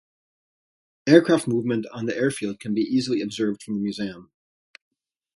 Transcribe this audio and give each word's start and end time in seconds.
Aircraft 1.05 1.47
movement 1.47 1.85
on 1.93 2.07
the 2.07 2.17
airfield 2.17 2.59
can 2.59 2.73
be 2.73 2.81
easily 2.81 3.21
observed 3.21 3.61
from 3.61 3.75
the 3.75 3.81
museum. 3.81 4.31